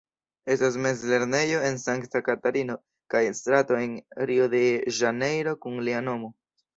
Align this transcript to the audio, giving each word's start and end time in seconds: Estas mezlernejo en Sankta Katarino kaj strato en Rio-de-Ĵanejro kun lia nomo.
Estas 0.53 0.75
mezlernejo 0.83 1.57
en 1.67 1.75
Sankta 1.81 2.21
Katarino 2.29 2.77
kaj 3.15 3.21
strato 3.41 3.77
en 3.81 3.93
Rio-de-Ĵanejro 4.31 5.55
kun 5.67 5.77
lia 5.89 6.01
nomo. 6.07 6.31